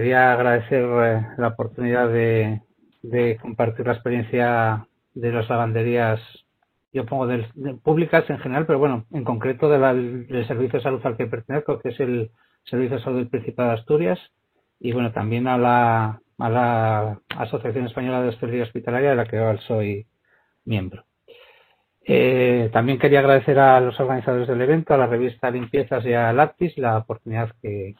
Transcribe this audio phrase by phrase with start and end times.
[0.00, 2.62] quería agradecer eh, la oportunidad de,
[3.42, 6.20] compartir la experiencia de las lavanderías,
[6.90, 7.44] yo pongo de,
[7.82, 11.78] públicas en general, pero bueno, en concreto de del Servicio de Salud al que pertenezco,
[11.80, 12.30] que es el
[12.64, 14.18] Servicio de Salud del Principado de Asturias,
[14.78, 20.06] y bueno, también a la, Asociación Española de Hostelería Hospitalaria, de la que yo soy
[20.64, 21.04] miembro.
[22.06, 26.32] Eh, también quería agradecer a los organizadores del evento, a la revista Limpiezas y a
[26.32, 27.94] Lápiz la oportunidad que,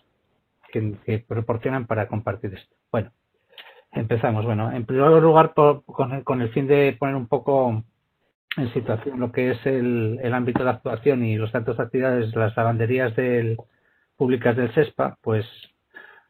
[0.71, 2.75] que, proporcionan para compartir esto.
[2.91, 3.13] Bueno,
[3.93, 4.45] empezamos.
[4.45, 7.83] Bueno, en primer lugar, con, el, fin de poner un poco
[8.57, 12.41] en situación lo que es el, ámbito de actuación y los datos de actividades de
[12.41, 13.57] las lavanderías del,
[14.17, 15.47] públicas del SESPA, pues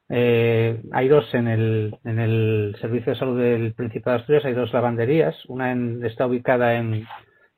[0.09, 4.55] eh, hay dos en el, en el Servicio de Salud del Principado de Asturias, hay
[4.55, 5.37] dos lavanderías.
[5.47, 5.73] Una
[6.07, 7.07] está ubicada en,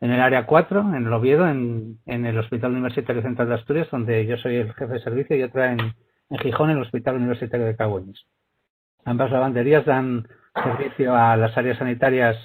[0.00, 3.88] en el área 4, en el Oviedo, en, en, el Hospital Universitario Central de Asturias,
[3.90, 5.78] donde yo soy el jefe de servicio, y otra en,
[6.32, 8.24] en Gijón, en el Hospital Universitario de Cagüeñes.
[9.04, 12.36] Ambas lavanderías dan servicio a las áreas sanitarias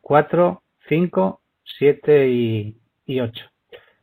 [0.00, 1.40] 4, 5,
[1.78, 3.44] 7 y, y 8.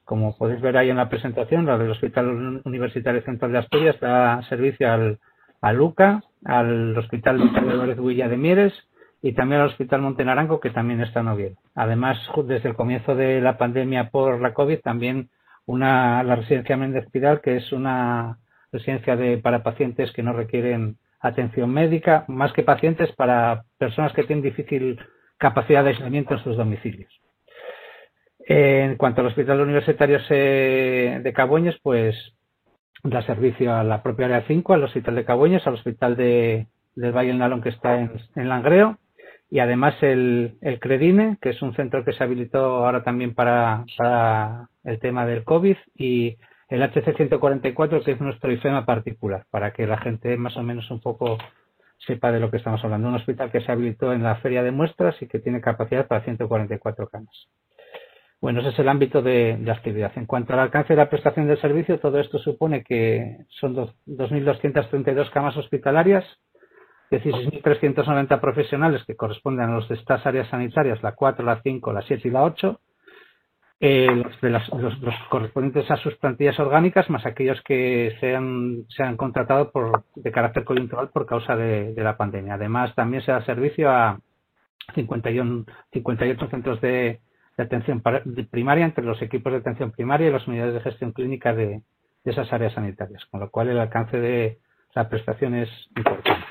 [0.05, 4.41] Como podéis ver ahí en la presentación, la del Hospital Universitario Central de Asturias da
[4.43, 5.19] servicio al,
[5.59, 8.73] a Luca, al Hospital de Villa de Mieres,
[9.21, 11.55] y también al Hospital Montenarango, que también está en Oviedo.
[11.75, 15.29] Además, desde el comienzo de la pandemia por la COVID, también
[15.65, 18.37] una, la residencia Méndez Pidal, que es una
[18.77, 24.23] residencia de, para pacientes que no requieren atención médica, más que pacientes para personas que
[24.23, 24.99] tienen difícil
[25.37, 27.11] capacidad de aislamiento en sus domicilios.
[28.39, 32.15] En cuanto al Hospital Universitario de Caboñes, pues
[33.03, 37.11] da servicio a la propia área 5, al Hospital de Caboñes, al Hospital de, del
[37.11, 38.97] Valle del Nalón que está en, en Langreo,
[39.49, 43.85] y además el, el, Credine, que es un centro que se habilitó ahora también para,
[43.97, 46.37] para el tema del COVID, y
[46.69, 50.99] el HC144, que es nuestro IFEMA particular, para que la gente más o menos un
[50.99, 51.37] poco
[51.97, 53.07] sepa de lo que estamos hablando.
[53.07, 56.23] Un hospital que se habilitó en la feria de muestras y que tiene capacidad para
[56.23, 57.47] 144 camas.
[58.39, 60.11] Bueno, ese es el ámbito de, de actividad.
[60.15, 65.31] En cuanto al alcance de la prestación del servicio, todo esto supone que son 2.232
[65.31, 66.23] camas hospitalarias,
[67.09, 72.01] 16.390 profesionales que corresponden a los de estas áreas sanitarias, la 4, la 5, la
[72.01, 72.79] 7 y la 8,
[73.79, 74.95] eh, los, de las, los,
[75.29, 76.17] correspondientes a sus
[76.59, 81.93] orgánicas, más aquellos que se han, se contratado por, de carácter coyuntural por causa de,
[81.95, 82.55] la pandemia.
[82.55, 84.19] Además, también se da servicio a
[84.95, 87.19] 51, 58 centros de,
[87.57, 88.01] de atención
[88.49, 91.81] primaria entre los equipos de atención primaria y las unidades de gestión clínica de
[92.23, 94.57] esas áreas sanitarias, con lo cual el alcance de
[94.95, 96.47] la prestación es importante.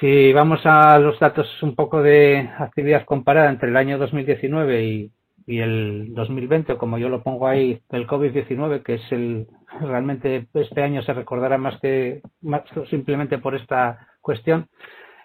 [0.00, 5.12] Si vamos a los datos un poco de actividad comparada entre el año 2019 y,
[5.46, 9.46] y el 2020, como yo lo pongo ahí, el COVID-19, que es el
[9.80, 14.68] realmente este año se recordará más que más simplemente por esta cuestión,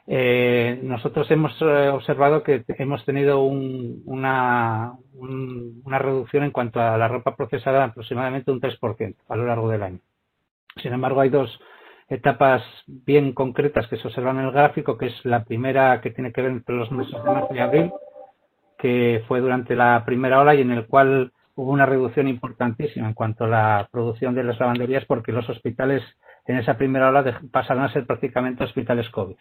[0.08, 6.82] eh, nosotros hemos eh, observado que hemos tenido un, una, un, una reducción en cuanto
[6.82, 10.00] a la ropa procesada aproximadamente un 3% a lo largo del año.
[10.82, 11.60] Sin embargo, hay dos
[12.10, 16.32] etapas bien concretas que se observan en el gráfico, que es la primera que tiene
[16.32, 17.92] que ver entre los meses de marzo y abril,
[18.80, 23.14] que fue durante la primera ola y en el cual hubo una reducción importantísima en
[23.14, 26.02] cuanto a la producción de las lavanderías porque los hospitales
[26.48, 29.36] en esa primera ola pasaron a ser prácticamente hospitales COVID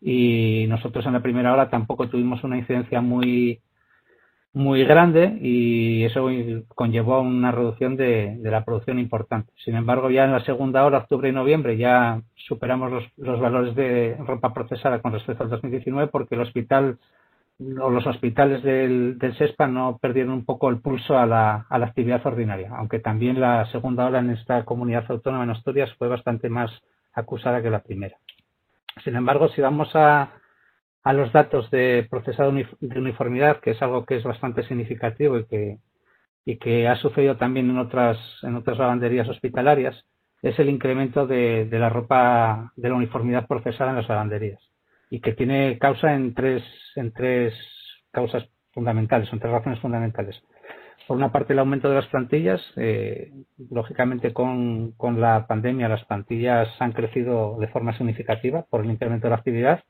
[0.00, 3.60] y nosotros en la primera hora tampoco tuvimos una incidencia muy
[4.52, 6.28] muy grande y eso
[6.74, 9.52] conllevó a una reducción de, de, la producción importante.
[9.62, 13.74] Sin embargo, ya en la segunda hora, octubre y noviembre, ya superamos los, los valores
[13.76, 16.98] de ropa procesada con respecto al 2019 porque el hospital
[17.60, 21.78] o los hospitales del, del SESPA no perdieron un poco el pulso a la, a
[21.78, 26.08] la actividad ordinaria, aunque también la segunda ola en esta comunidad autónoma en Asturias fue
[26.08, 26.70] bastante más
[27.12, 28.16] acusada que la primera.
[29.02, 30.34] Sin embargo, si vamos a,
[31.02, 35.46] a los datos de procesado de uniformidad, que es algo que es bastante significativo y
[35.46, 35.78] que,
[36.44, 40.04] y que ha sucedido también en otras, en otras lavanderías hospitalarias,
[40.42, 44.60] es el incremento de, de la ropa de la uniformidad procesada en las lavanderías
[45.10, 46.62] y que tiene causa en tres,
[46.96, 47.54] en tres
[48.10, 50.40] causas fundamentales, en tres razones fundamentales.
[51.06, 52.60] Por una parte, el aumento de las plantillas.
[52.76, 53.32] Eh,
[53.70, 59.26] lógicamente, con, con la pandemia, las plantillas han crecido de forma significativa por el incremento
[59.26, 59.84] de la actividad.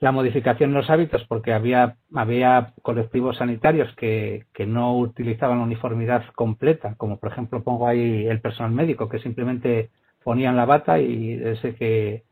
[0.00, 6.24] La modificación de los hábitos, porque había, había colectivos sanitarios que, que no utilizaban uniformidad
[6.34, 9.90] completa, como por ejemplo pongo ahí el personal médico, que simplemente
[10.24, 12.24] ponían la bata y desde que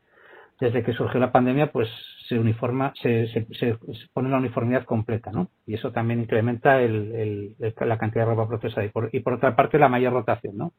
[0.63, 1.89] desde que surgió la pandemia, pues
[2.27, 3.27] se uniforma, se,
[4.13, 5.49] pone la uniformidad completa, ¿no?
[5.65, 8.85] Y eso también incrementa la cantidad de ropa procesada.
[8.85, 10.73] Y por, y por otra parte, la mayor rotación, ¿no?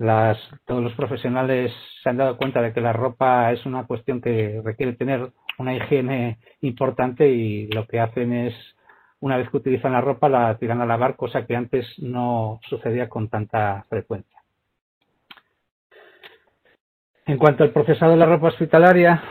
[0.00, 1.70] las, todos los profesionales
[2.02, 5.74] se han dado cuenta de que la ropa es una cuestión que requiere tener una
[5.74, 8.54] higiene importante y lo que hacen es,
[9.20, 13.10] una vez que utilizan la ropa, la tiran a lavar, cosa que antes no sucedía
[13.10, 14.39] con tanta frecuencia.
[17.26, 19.22] En cuanto al procesado de la ropa hospitalaria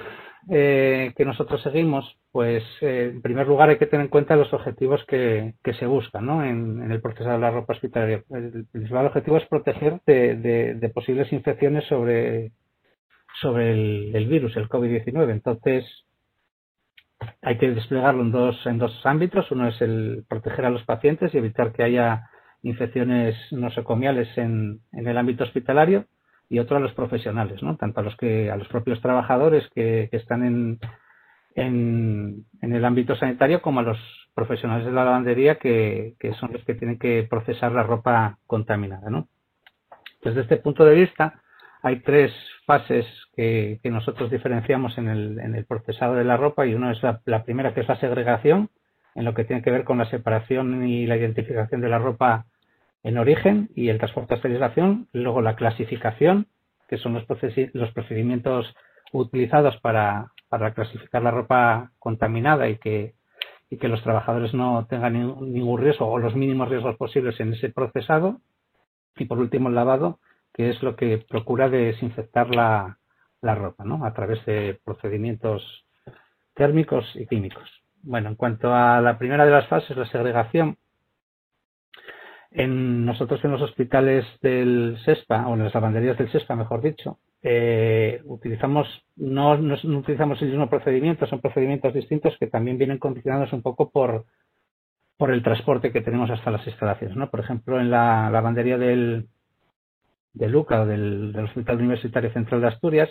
[0.50, 4.52] eh, que nosotros seguimos, pues eh, en primer lugar hay que tener en cuenta los
[4.54, 6.44] objetivos que, se buscan ¿no?
[6.44, 8.24] en, el procesado de la ropa hospitalaria.
[8.32, 12.52] El principal objetivo es proteger de, posibles infecciones sobre,
[13.42, 13.72] sobre
[14.18, 15.32] el, virus, el COVID-19.
[15.32, 15.86] Entonces,
[17.42, 19.52] hay que desplegarlo en dos, en dos ámbitos.
[19.52, 22.30] Uno es el proteger a los pacientes y evitar que haya
[22.64, 26.06] infecciones nosocomiales en, en el ámbito hospitalario
[26.50, 27.78] y otro a los profesionales, ¿no?
[27.78, 30.80] tanto a los que a los propios trabajadores que, están en,
[31.56, 33.98] en, el ámbito sanitario como a los
[34.34, 39.26] profesionales de la lavandería que, son los que tienen que procesar la ropa contaminada.
[40.24, 41.42] Desde este punto de vista,
[41.84, 42.34] hay tres
[42.66, 43.06] fases
[43.36, 47.22] que, nosotros diferenciamos en el, en el, procesado de la ropa y una es la,
[47.26, 48.70] la, primera que es la segregación,
[49.14, 52.46] en lo que tiene que ver con la separación y la identificación de la ropa
[53.04, 56.48] en origen y el transporte a esterilización, luego la clasificación,
[56.88, 57.26] que son los,
[57.74, 58.76] los procedimientos
[59.12, 63.14] utilizados para, para, clasificar la ropa contaminada y que,
[63.70, 67.70] y que los trabajadores no tengan ningún riesgo o los mínimos riesgos posibles en ese
[67.70, 68.42] procesado.
[69.16, 70.20] Y por último el lavado,
[70.54, 72.98] que es lo que procura desinfectar la,
[73.42, 74.06] la ropa, ¿no?
[74.06, 75.86] A través de procedimientos
[76.54, 77.70] térmicos y químicos.
[78.02, 80.78] Bueno, en cuanto a la primera de las fases, la segregación,
[82.52, 87.20] en nosotros en los hospitales del SESPA, o en las lavanderías del SESPA, mejor dicho,
[87.42, 93.62] eh, utilizamos no, utilizamos el mismo procedimiento, son procedimientos distintos que también vienen condicionados un
[93.62, 94.26] poco por,
[95.18, 97.16] por el transporte que tenemos hasta las instalaciones.
[97.16, 97.30] ¿no?
[97.30, 99.28] Por ejemplo, en la lavandería del,
[100.34, 103.10] de Luca o del, Hospital Universitario Central de Asturias,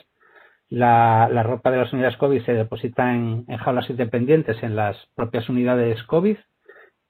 [0.69, 4.97] la, la, ropa de las unidades COVID se deposita en, en jaulas independientes en las
[5.15, 6.37] propias unidades COVID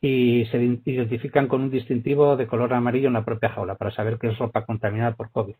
[0.01, 4.19] y se identifican con un distintivo de color amarillo en la propia jaula para saber
[4.19, 5.55] que es ropa contaminada por COVID.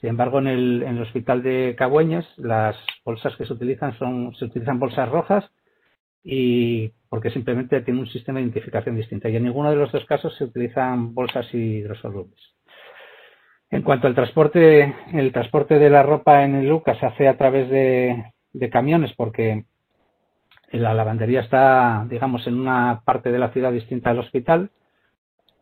[0.00, 4.34] Sin embargo, en el, en el hospital de Cabueñes, las bolsas que se utilizan son,
[4.34, 5.44] se utilizan bolsas rojas
[6.22, 9.28] y porque simplemente tiene un sistema de identificación distinto.
[9.28, 12.38] Y en ninguno de los dos casos se utilizan bolsas hidrosolubles.
[13.70, 17.38] En cuanto al transporte, el transporte de la ropa en el LUCA se hace a
[17.38, 19.64] través de camiones porque
[20.76, 24.70] la lavandería está, digamos, en una parte de la ciudad distinta del hospital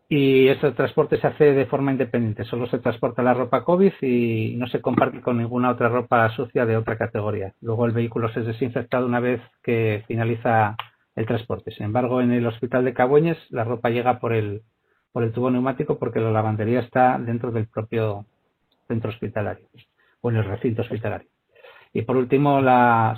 [0.08, 2.44] y este transporte se hace de forma independiente.
[2.44, 6.66] Solo se transporta la ropa COVID y no se comparte con ninguna otra ropa sucia
[6.66, 7.54] de otra categoría.
[7.60, 10.76] Luego el vehículo se desinfectado una vez que finaliza
[11.16, 11.70] el transporte.
[11.70, 14.62] Sin embargo, en el hospital de Cabueñes la ropa llega por el,
[15.12, 18.26] por el tubo neumático porque la lavandería está dentro del propio
[18.86, 19.66] centro hospitalario
[20.20, 21.33] o en el recinto hospitalario.
[21.96, 22.60] Y por último,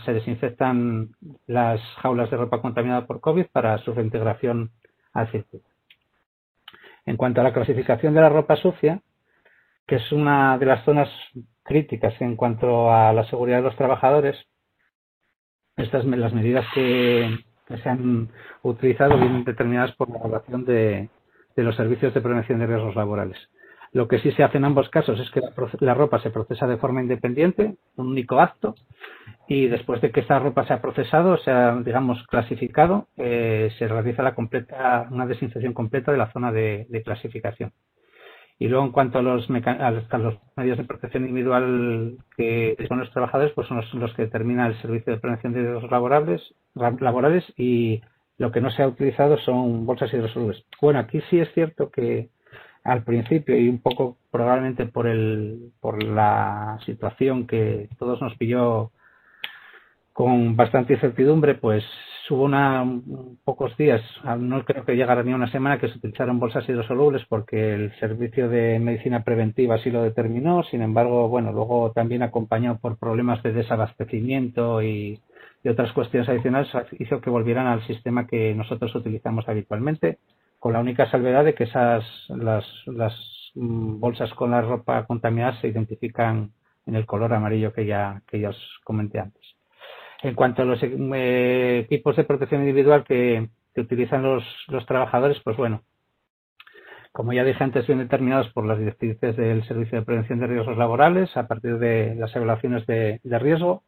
[0.05, 1.09] se desinfectan
[1.47, 4.71] las jaulas de ropa contaminada por COVID para su reintegración
[5.15, 5.67] al circuito.
[7.07, 9.01] En cuanto a la clasificación de la ropa sucia,
[9.87, 11.09] que es una de las zonas
[11.63, 14.37] críticas en cuanto a la seguridad de los trabajadores,
[15.79, 17.35] estas las medidas que,
[17.83, 18.29] se han
[18.63, 21.09] utilizado vienen determinadas por la evaluación de
[21.57, 23.39] los servicios de prevención de riesgos laborales.
[23.97, 25.41] Lo que sí se hace en ambos casos es que
[25.81, 28.75] la, ropa se procesa de forma independiente, un único acto,
[29.49, 33.89] y después de que esta ropa se ha procesado, se ha, digamos, clasificado, eh, se
[33.89, 37.73] realiza la completa, una desinfección completa de la zona de, clasificación.
[38.59, 43.55] Y luego, en cuanto a los, los medios de protección individual que disponen los trabajadores,
[43.55, 48.03] pues son los, que determina el Servicio de Prevención de Riesgos laborales, laborales y
[48.37, 50.67] lo que no se ha utilizado son bolsas hidrosolubles.
[50.83, 52.29] Bueno, aquí sí es cierto que
[52.87, 58.93] al principio y un poco probablemente por el por la situación que todos nos pilló
[60.13, 61.85] con bastante incertidumbre, pues
[62.31, 62.85] hubo una,
[63.45, 64.01] pocos días,
[64.39, 68.49] no creo que llegara ni una semana, que se utilizaron bolsas hidrosolubles porque el servicio
[68.49, 70.63] de medicina preventiva así lo determinó.
[70.65, 75.21] Sin embargo, bueno, luego también acompañado por problemas de desabastecimiento y,
[75.63, 80.19] y otras cuestiones adicionales, hizo que volvieran al sistema que nosotros utilizamos habitualmente
[80.67, 83.15] con la única salvedad de que esas las, las
[83.55, 86.51] mm, bolsas con la ropa contaminada se identifican
[86.87, 89.45] en el color amarillo que ya, que ya os comenté antes.
[90.25, 95.41] En cuanto a los eh, equipos de protección individual que, que utilizan los, los, trabajadores,
[95.45, 95.85] pues bueno,
[97.13, 100.77] como ya dije antes, bien determinados por las directrices del Servicio de Prevención de Riesgos
[100.77, 103.85] Laborales a partir de las evaluaciones de, de riesgo.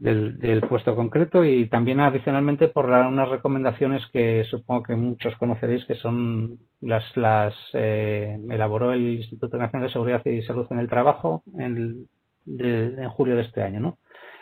[0.00, 5.94] Del, puesto concreto y también adicionalmente por unas recomendaciones que supongo que muchos conoceréis que
[5.96, 11.42] son las las eh, elaboró el Instituto Nacional de Seguridad y Salud en el Trabajo
[11.58, 12.08] en,
[12.46, 13.98] en julio de este año, ¿no?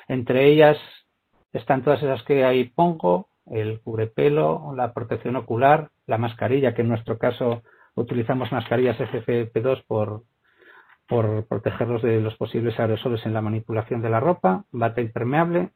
[0.06, 0.78] Entre ellas
[1.52, 6.88] están todas esas que ahí pongo, el cubrepelo, la protección ocular, la mascarilla, que en
[6.88, 7.62] nuestro caso
[7.94, 10.22] utilizamos mascarillas FFP2 por,
[11.08, 15.70] por protegerlos de los posibles aerosoles en la manipulación de la ropa, bata impermeable,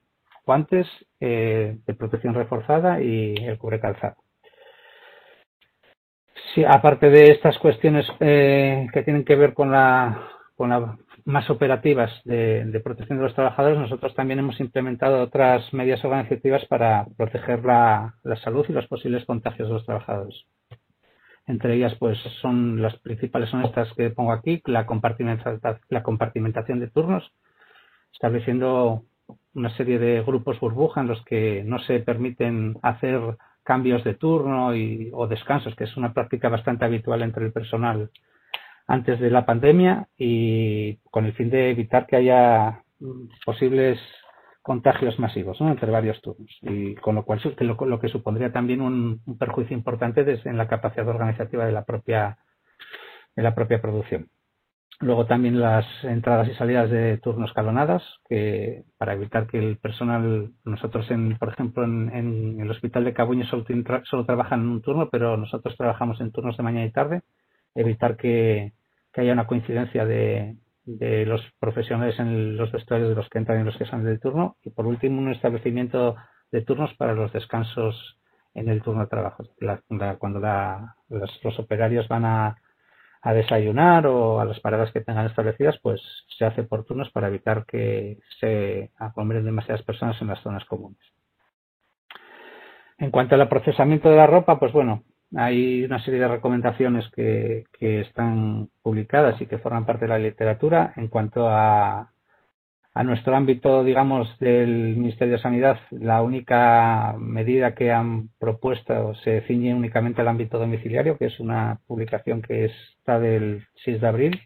[0.45, 0.87] guantes
[1.21, 4.17] eh, de protección reforzada y el cubrecalzado.
[6.55, 10.29] Sí, aparte de estas cuestiones eh, que tienen que ver con la,
[11.25, 17.07] más operativas de, protección de los trabajadores, nosotros también hemos implementado otras medidas organizativas para
[17.17, 20.45] proteger la, salud y los posibles contagios de los trabajadores.
[21.47, 26.79] Entre ellas, pues son las principales son estas que pongo aquí, la compartimentación, la compartimentación
[26.81, 27.33] de turnos,
[28.13, 29.05] estableciendo
[29.55, 33.21] una serie de grupos burbuja en los que no se permiten hacer
[33.65, 38.11] cambios de turno y, o descansos, que es una práctica bastante habitual entre el personal
[38.87, 42.83] antes de la pandemia y con el fin de evitar que haya
[43.45, 43.99] posibles
[44.63, 49.77] contagios masivos entre varios turnos y con lo cual lo, que supondría también un, perjuicio
[49.77, 52.39] importante en la capacidad organizativa de la propia
[53.35, 54.29] de la propia producción.
[55.01, 60.53] Luego también las entradas y salidas de turnos escalonadas, que para evitar que el personal,
[60.65, 63.65] nosotros en, por ejemplo en, el hospital de Cabuño solo,
[64.05, 67.23] solo trabajan en un turno, pero nosotros trabajamos en turnos de mañana y tarde
[67.75, 68.73] evitar que,
[69.15, 73.77] haya una coincidencia de, los profesionales en los vestuarios de los que entran y los
[73.77, 74.57] que salen del turno.
[74.63, 76.17] Y por último, un establecimiento
[76.51, 78.19] de turnos para los descansos
[78.55, 79.45] en el turno de trabajo.
[80.19, 80.41] cuando
[81.09, 82.57] los, operarios van a,
[83.25, 86.01] desayunar o a las paradas que tengan establecidas, pues
[86.37, 91.01] se hace por turnos para evitar que se aglomeren demasiadas personas en las zonas comunes.
[92.99, 95.05] En cuanto al procesamiento de la ropa, pues bueno,
[95.37, 100.93] hay una serie de recomendaciones que, están publicadas y que forman parte de la literatura
[100.97, 102.13] en cuanto a,
[102.95, 105.81] a nuestro ámbito, digamos, del Ministerio de Sanidad.
[105.91, 111.81] La única medida que han propuesto se ciñe únicamente al ámbito domiciliario, que es una
[111.87, 114.41] publicación que está del 6 de abril.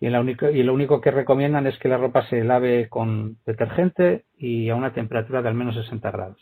[0.00, 3.36] Y, la único, y lo único que recomiendan es que la ropa se lave con
[3.46, 6.40] detergente y a una temperatura de al menos 60 grados.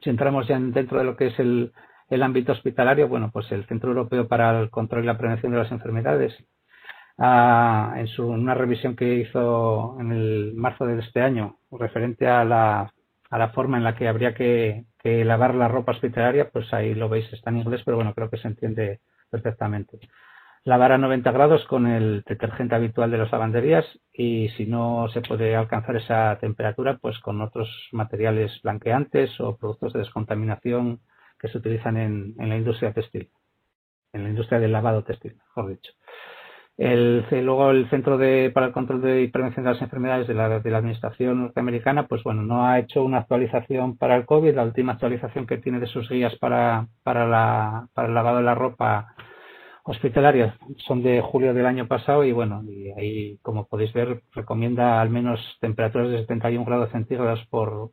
[0.00, 1.72] Si entramos ya dentro de lo que es el,
[2.10, 5.58] el ámbito hospitalario, bueno, pues el Centro Europeo para el Control y la Prevención de
[5.58, 6.34] las Enfermedades,
[7.18, 12.44] ah, en su, una revisión que hizo en el marzo de este año, referente a
[12.44, 12.92] la,
[13.34, 17.08] a la forma en la que habría que, lavar la ropa hospitalaria, pues ahí lo
[17.08, 19.98] veis, está en inglés, pero bueno, creo que se entiende perfectamente.
[20.62, 25.20] Lavar a 90 grados con el detergente habitual de las lavanderías y si no se
[25.20, 31.00] puede alcanzar esa temperatura, pues con otros materiales blanqueantes o productos de descontaminación
[31.44, 33.28] que se utilizan en, la industria textil,
[34.14, 35.92] en la industria del lavado textil, mejor dicho.
[36.78, 40.32] El, luego el Centro de, para el Control de y Prevención de las Enfermedades de
[40.32, 44.54] la, de la Administración norteamericana, pues bueno, no ha hecho una actualización para el COVID.
[44.54, 48.44] La última actualización que tiene de sus guías para, para, la, para el lavado de
[48.44, 49.14] la ropa
[49.82, 54.98] hospitalaria son de julio del año pasado y bueno, y ahí como podéis ver recomienda
[55.02, 57.90] al menos temperaturas de 71 grados centígrados por,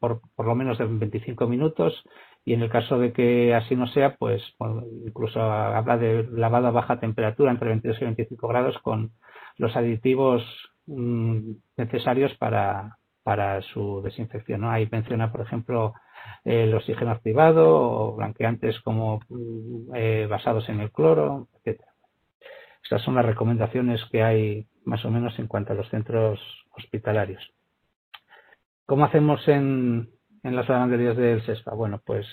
[0.00, 2.02] por, por lo menos de 25 minutos
[2.46, 4.40] y en el caso de que así no sea, pues
[5.04, 9.10] incluso habla de lavado a baja temperatura entre 22 y 25 grados con
[9.56, 10.44] los aditivos
[10.86, 14.60] mm, necesarios para, para su desinfección.
[14.60, 14.70] ¿no?
[14.70, 15.94] Ahí menciona, por ejemplo,
[16.44, 21.90] el oxígeno activado o blanqueantes como mm, eh, basados en el cloro, etcétera.
[22.80, 26.38] Estas son las recomendaciones que hay más o menos en cuanto a los centros
[26.76, 27.42] hospitalarios.
[28.86, 30.10] ¿Cómo hacemos en,
[30.46, 31.74] en las lavanderías del SESPA?
[31.74, 32.26] Bueno, pues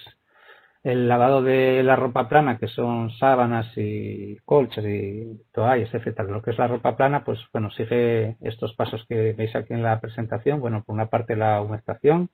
[0.84, 6.30] el lavado de la ropa plana, que son sábanas y colchas y toallas, etcétera.
[6.30, 9.84] Lo que es la ropa plana, pues bueno, sigue estos pasos que veis aquí en
[9.84, 10.60] la presentación.
[10.60, 12.30] Bueno, por una parte la humectación,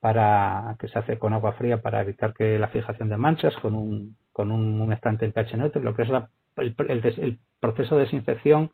[0.00, 3.74] para que se hace con agua fría para evitar que la fijación de manchas con
[3.74, 5.82] un, con un humectante en pH neutro.
[5.82, 6.10] Lo que es
[6.56, 8.70] el, el proceso de desinfección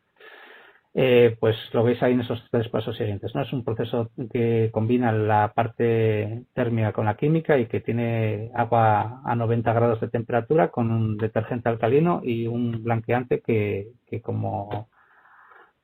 [0.95, 3.33] eh, pues lo veis ahí en esos tres pasos siguientes.
[3.35, 3.41] ¿no?
[3.41, 9.21] Es un proceso que combina la parte térmica con la química y que tiene agua
[9.23, 13.91] a 90 grados de temperatura con un detergente alcalino y un blanqueante que,
[14.23, 14.89] como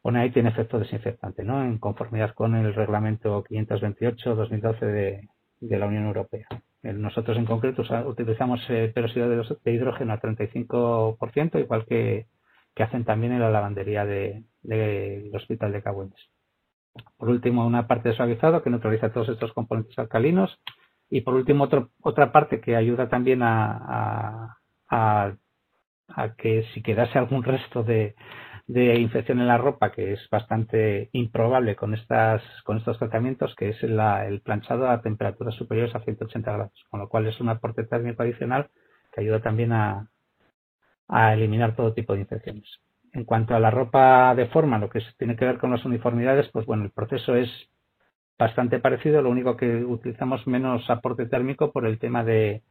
[0.01, 1.63] pone ahí tiene efecto desinfectante, ¿no?
[1.63, 5.29] en conformidad con el reglamento 528-2012 de,
[5.62, 6.47] de, la Unión Europea.
[6.83, 12.27] Nosotros en concreto utilizamos eh, de hidrógeno a 35%, igual que
[12.75, 16.20] que hacen también en la lavandería del de, Hospital de Cabuenes.
[17.17, 20.60] Por último, una parte de suavizado que neutraliza todos estos componentes alcalinos.
[21.10, 21.70] Y por último,
[22.01, 24.58] otra parte que ayuda también a,
[26.38, 28.15] que si quedase algún resto de,
[28.67, 33.70] de, infección en la ropa, que es bastante improbable con, estas, con estos tratamientos, que
[33.70, 37.50] es la, el planchado a temperaturas superiores a 180 grados, con lo cual es un
[37.50, 38.70] aporte térmico adicional
[39.13, 40.10] que ayuda también a,
[41.07, 42.79] a eliminar todo tipo de infecciones.
[43.13, 46.50] En cuanto a la ropa de forma, lo que tiene que ver con las uniformidades,
[46.51, 47.50] pues bueno, el proceso es
[48.38, 52.63] bastante parecido, lo único que utilizamos menos aporte térmico por el tema de,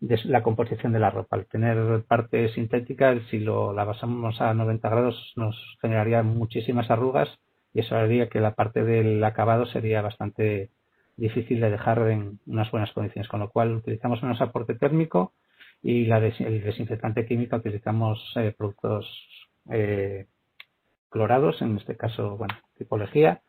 [0.00, 1.36] la composición de la ropa.
[1.36, 7.28] Al tener parte sintética, si lo, la basamos a 90 grados, nos generaría muchísimas arrugas
[7.72, 10.70] y eso haría que la parte del acabado sería bastante
[11.16, 15.32] difícil de dejar en unas buenas condiciones, con lo cual utilizamos menos aporte térmico
[15.82, 19.06] y la el desinfectante químico utilizamos eh, productos
[19.70, 20.26] eh,
[21.08, 23.42] clorados, en este caso, bueno, tipología,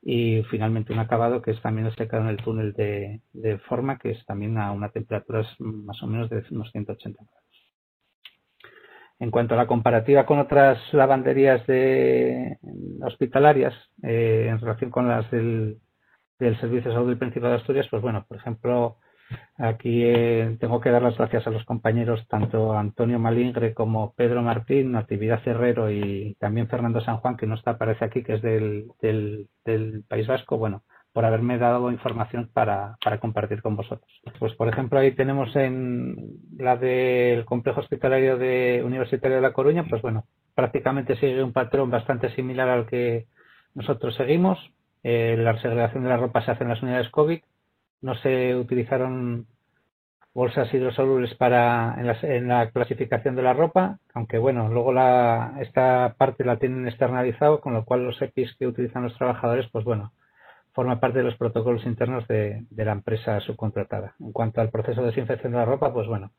[0.00, 4.24] y finalmente un acabado que es también secado en el túnel de, forma, que es
[4.26, 7.42] también a una temperatura más o menos de unos 180 grados.
[9.20, 12.58] En cuanto a la comparativa con otras lavanderías de,
[13.02, 15.78] hospitalarias, eh, en relación con las del,
[16.40, 18.98] del Servicio de Salud del Principado de Asturias, pues bueno, por ejemplo,
[19.58, 24.42] Aquí eh, tengo que dar las gracias a los compañeros, tanto Antonio Malingre como Pedro
[24.42, 28.42] Martín, Natividad Herrero y también Fernando San Juan, que no está, aparece aquí, que es
[28.42, 34.10] del, del, País Vasco, bueno, por haberme dado información para, para, compartir con vosotros.
[34.38, 36.16] Pues, por ejemplo, ahí tenemos en
[36.58, 40.24] la del complejo hospitalario de Universitario de La Coruña, pues bueno,
[40.54, 43.26] prácticamente sigue un patrón bastante similar al que
[43.74, 44.58] nosotros seguimos.
[45.04, 47.42] Eh, la segregación de la ropa se hace en las unidades COVID
[48.02, 49.46] no se utilizaron
[50.34, 56.44] bolsas hidrosolubles para en la, clasificación de la ropa, aunque bueno, luego la, esta parte
[56.44, 60.12] la tienen externalizado, con lo cual los EPIs que utilizan los trabajadores, pues bueno,
[60.72, 64.14] forma parte de los protocolos internos de, la empresa subcontratada.
[64.20, 66.32] En cuanto al proceso de desinfección de la ropa, pues bueno,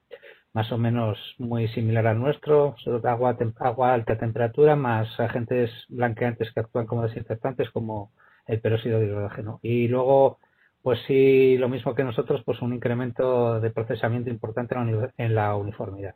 [0.53, 6.51] más o menos muy similar al nuestro, agua, agua a alta temperatura, más agentes blanqueantes
[6.51, 8.11] que actúan como desinfectantes, como
[8.47, 9.59] el peróxido de hidrógeno.
[9.61, 10.39] Y luego
[10.83, 14.75] pues sí, lo mismo que nosotros, pues un incremento de procesamiento importante
[15.17, 16.15] en la uniformidad.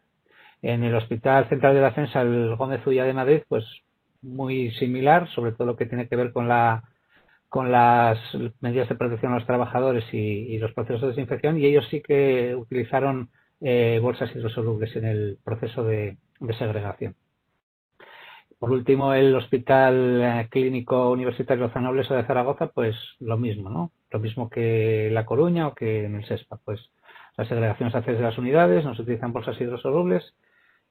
[0.62, 3.65] En el Hospital Central de Defensa, el Gómez Ulla de Madrid, pues
[4.21, 6.84] muy similar, sobre todo lo que tiene que ver con la
[7.49, 8.19] con las
[8.60, 12.53] medidas de protección a los trabajadores y, los procesos de desinfección, y ellos sí que
[12.56, 13.30] utilizaron
[13.62, 16.17] eh, bolsas hidrosolubles en el proceso de
[16.60, 17.15] segregación.
[18.60, 23.91] Por último, el Hospital eh, Clínico Universitario Zanobles de Zaragoza, pues lo mismo, ¿no?
[24.12, 26.80] Lo mismo que La Coruña o que en el SESPA, pues
[27.38, 30.34] la segregación se hace de las unidades, no se utilizan bolsas hidrosolubles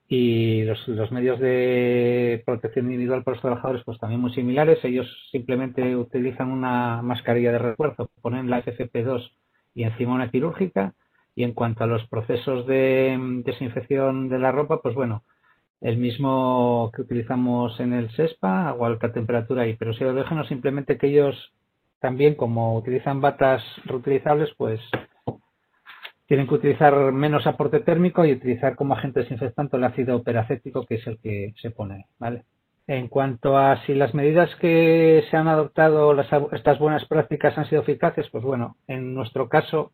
[0.09, 4.79] y los, los, medios de protección individual para los trabajadores pues también muy similares.
[4.85, 9.33] Ellos simplemente utilizan una mascarilla de refuerzo, ponen la FFP2
[9.75, 10.95] y encima una quirúrgica.
[11.35, 15.23] Y en cuanto a los procesos de desinfección de la ropa, pues bueno,
[15.81, 20.45] el mismo que utilizamos en el SESPA, agua a alta temperatura y peróxido de hidrógeno,
[20.45, 21.53] simplemente que ellos
[22.01, 24.81] también, como utilizan batas reutilizables, pues
[26.27, 30.97] tienen que utilizar menos aporte térmico y utilizar como agente desinfectante el ácido peracético, que
[30.97, 32.45] es el que se pone, ¿vale?
[32.89, 37.69] En cuanto a si las medidas que se han adoptado, las, estas buenas prácticas han
[37.69, 39.93] sido eficaces, pues bueno, en nuestro caso,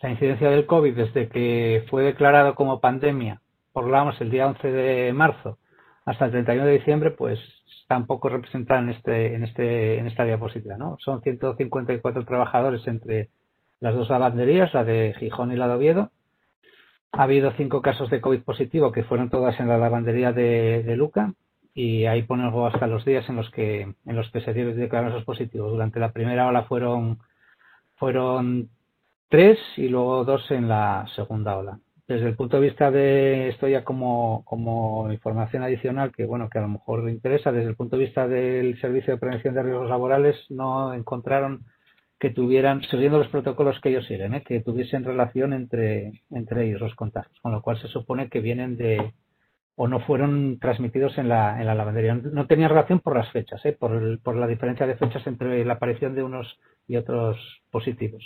[0.00, 3.40] la incidencia del COVID desde que fue declarado como pandemia
[3.72, 5.58] por vamos el día 11 de marzo
[6.04, 7.40] hasta el 31 de diciembre, pues
[7.90, 10.96] un poco representada en este en este en esta diapositiva, ¿no?
[11.00, 13.28] Son 154 trabajadores entre
[13.80, 16.10] las dos lavanderías, la de Gijón y la de Oviedo.
[17.12, 21.34] Ha habido cinco casos de COVID positivo que fueron todas en la lavandería de, Luca
[21.74, 25.24] y ahí ponemos hasta los días en los que en los que se declararon esos
[25.24, 25.72] positivos.
[25.72, 27.18] Durante la primera ola fueron
[27.96, 28.70] fueron
[29.28, 33.66] tres y luego dos en la segunda ola desde el punto de vista de esto
[33.66, 37.76] ya como, como información adicional que bueno que a lo mejor le interesa desde el
[37.76, 41.64] punto de vista del servicio de prevención de riesgos laborales no encontraron
[42.18, 44.42] que tuvieran siguiendo los protocolos que ellos siguen ¿eh?
[44.42, 48.76] que tuviesen relación entre entre ellos los contactos con lo cual se supone que vienen
[48.76, 49.12] de
[49.76, 52.14] o no fueron transmitidos en la, en la lavandería.
[52.14, 53.72] No tenían relación por las fechas, ¿eh?
[53.72, 57.36] por, por la diferencia de fechas entre la aparición de unos y otros
[57.70, 58.22] positivos.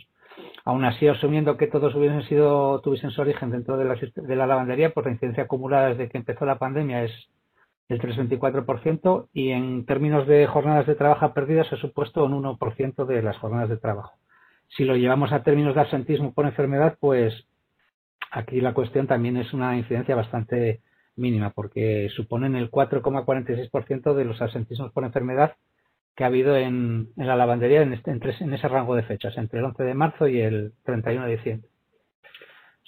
[0.64, 4.46] Aún así, asumiendo que todos hubiesen sido, tuviesen su origen dentro de la, de la
[4.46, 7.12] lavandería, pues la incidencia acumulada desde que empezó la pandemia es
[7.88, 13.22] el 3,24% y en términos de jornadas de trabajo perdidas ha supuesto un 1% de
[13.22, 14.18] las jornadas de trabajo.
[14.76, 17.46] Si lo llevamos a términos de absentismo por enfermedad, pues
[18.30, 20.82] aquí la cuestión también es una incidencia bastante
[21.16, 25.54] mínima porque suponen el 4,46% de los absentismos por enfermedad
[26.18, 29.66] que ha habido en, la lavandería en, este, en, ese rango de fechas, entre el
[29.66, 31.68] 11 de marzo y el 31 de diciembre.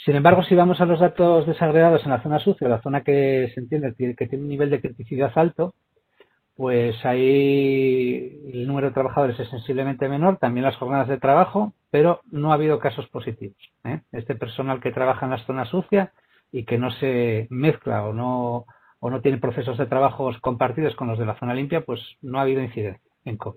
[0.05, 3.53] Sin embargo, si vamos a los datos desagregados en la zona sucia, la zona que
[3.55, 5.75] se entiende que tiene un nivel de criticidad alto,
[6.57, 12.23] pues ahí el número de trabajadores es sensiblemente menor, también las jornadas de trabajo, pero
[12.33, 13.59] no ha habido casos positivos.
[13.85, 14.01] ¿eh?
[14.11, 16.13] Este personal que trabaja en la zona sucia
[16.51, 18.67] y que no se mezcla o no,
[18.99, 22.41] o no tiene procesos de trabajo compartidos con los de la zona limpia, pues no
[22.41, 23.10] ha habido incidencia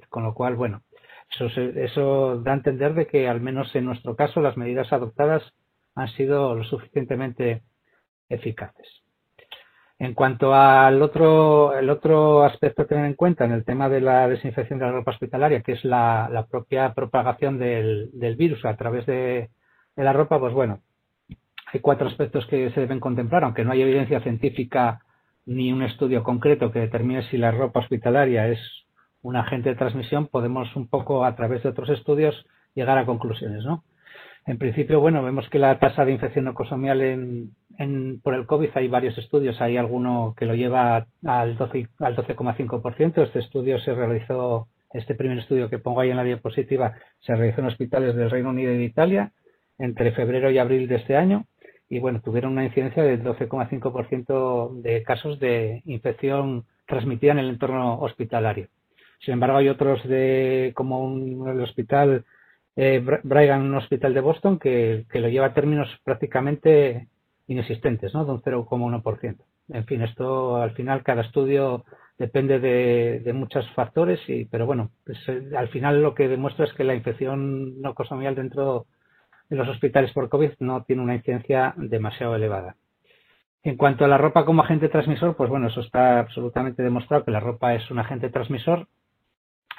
[0.09, 0.81] Con lo cual, bueno,
[1.29, 5.43] eso, eso da a entender de que al menos en nuestro caso las medidas adoptadas
[5.95, 7.63] han sido lo suficientemente
[8.29, 9.03] eficaces.
[9.99, 14.01] En cuanto al otro, el otro aspecto a tener en cuenta en el tema de
[14.01, 19.05] la desinfección de la ropa hospitalaria, que es la, propia propagación del, virus a través
[19.05, 19.49] de,
[19.95, 20.81] de, la ropa, pues bueno,
[21.71, 25.01] hay cuatro aspectos que se deben contemplar, aunque no hay evidencia científica
[25.45, 28.59] ni un estudio concreto que determine si la ropa hospitalaria es
[29.23, 33.65] un agente de transmisión, podemos un poco a través de otros estudios llegar a conclusiones,
[33.65, 33.83] ¿no?
[34.45, 38.89] En principio, bueno, vemos que la tasa de infección ocosomial en, por el COVID hay
[38.89, 39.61] varios estudios.
[39.61, 41.87] Hay alguno que lo lleva al 12,5%.
[41.99, 46.93] Al 12, este estudio se realizó, este primer estudio que pongo ahí en la diapositiva,
[47.21, 49.31] se realizó en hospitales del Reino Unido y de Italia
[49.79, 51.45] entre febrero y abril de este año.
[51.87, 57.99] Y bueno, tuvieron una incidencia del 12,5% de casos de infección transmitida en el entorno
[57.99, 58.67] hospitalario.
[59.23, 62.25] Sin embargo, hay otros de, como un, el hospital
[62.75, 67.07] eh, Brigham, un hospital de Boston, que, lo lleva a términos prácticamente
[67.47, 68.25] inexistentes, ¿no?
[68.25, 69.37] de un 0,1%.
[69.69, 71.85] En fin, esto al final cada estudio
[72.17, 76.73] depende de, muchos factores, y, pero bueno, pues, eh, al final lo que demuestra es
[76.73, 78.87] que la infección no cosomial dentro
[79.49, 82.75] de los hospitales por COVID no tiene una incidencia demasiado elevada.
[83.63, 87.31] En cuanto a la ropa como agente transmisor, pues bueno, eso está absolutamente demostrado que
[87.31, 88.87] la ropa es un agente transmisor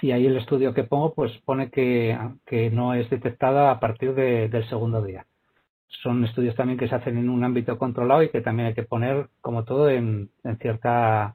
[0.05, 2.19] y ahí el estudio que pongo pues pone que,
[2.73, 5.25] no es detectada a partir del segundo día.
[6.03, 8.83] Son estudios también que se hacen en un ámbito controlado y que también hay que
[8.83, 10.29] poner, como todo, en,
[10.61, 11.35] cierta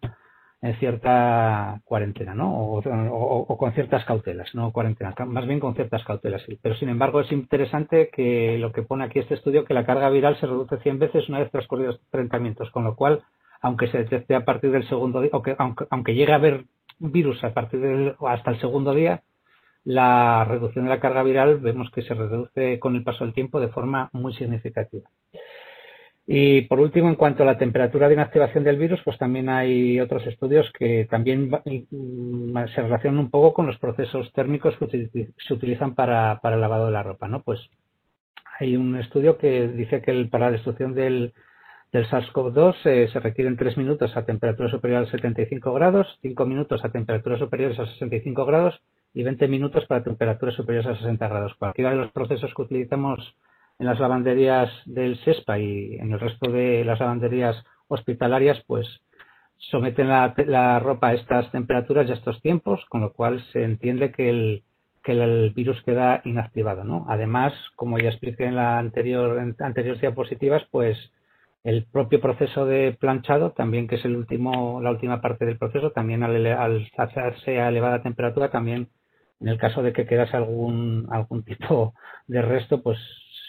[0.62, 2.54] en cierta cuarentena, ¿no?
[2.54, 6.44] O, con ciertas cautelas, no cuarentena, más bien con ciertas cautelas.
[6.62, 10.12] Pero sin embargo es interesante que lo que pone aquí este estudio, que la carga
[10.12, 13.24] viral se reduce 100 veces una vez transcurridos 30 minutos, con lo cual,
[13.62, 16.66] aunque se detecte a partir del segundo día, o que, aunque, aunque llegue a haber
[17.00, 19.24] virus a partir del, hasta el segundo día,
[19.84, 23.60] la reducción de la carga viral vemos que se reduce con el paso del tiempo
[23.60, 25.10] de forma muy significativa.
[26.32, 30.00] Y por último, en cuanto a la temperatura de inactivación del virus, pues también hay
[30.00, 35.54] otros estudios que también mm, se relacionan un poco con los procesos térmicos que se
[35.54, 37.28] utilizan para, para el lavado de la ropa.
[37.28, 37.42] ¿no?
[37.42, 37.60] Pues
[38.60, 41.34] hay un estudio que dice que para la destrucción del,
[41.92, 46.86] del SARS-CoV-2 eh, se requieren 3 minutos a temperatura superior a 75 grados, 5 minutos
[46.86, 48.80] a temperaturas superiores a 65 grados
[49.14, 51.56] y 20 minutos para temperaturas superiores a 60 grados.
[51.56, 53.36] Cualquiera de los procesos que utilizamos
[53.80, 57.56] en las lavanderías del SESPA y en el resto de las lavanderías
[57.88, 58.88] hospitalarias, pues
[59.58, 64.12] someten la, ropa a estas temperaturas y a estos tiempos, con lo cual se entiende
[64.12, 64.64] que el,
[65.04, 66.84] que el virus queda inactivado.
[66.84, 67.06] ¿no?
[67.10, 70.98] Además, como ya expliqué en la anterior anteriores diapositivas, pues
[71.64, 75.92] el propio proceso de planchado, también que es el último, la última parte del proceso,
[75.92, 78.90] también al, hacerse a elevada temperatura, también
[79.40, 81.94] en el caso de que quedase algún, algún tipo
[82.28, 82.98] de resto, pues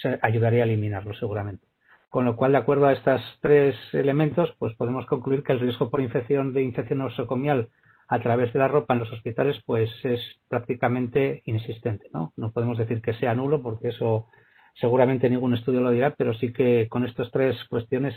[0.02, 1.66] se ayudaría a eliminarlo seguramente.
[2.08, 5.90] Con lo cual, de acuerdo a estos tres elementos, pues podemos concluir que el riesgo
[5.90, 7.68] por infección de infección nosocomial
[8.08, 12.32] a través de la ropa en los hospitales, pues es prácticamente inexistente, ¿no?
[12.36, 14.26] No podemos decir que sea nulo porque eso
[14.74, 18.14] Seguramente ningún estudio lo dirá, pero sí que con estas tres cuestiones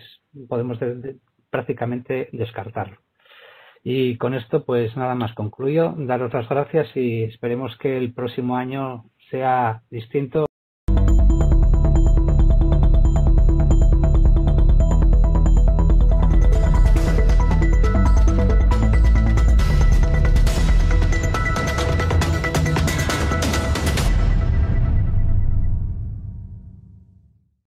[0.47, 0.77] podemos
[1.49, 2.97] prácticamente descartarlo.
[3.83, 5.93] Y con esto, pues nada más concluyo.
[5.97, 10.45] Daros las gracias y esperemos que el próximo año sea distinto.